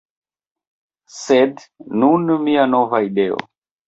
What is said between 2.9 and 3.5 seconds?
ideo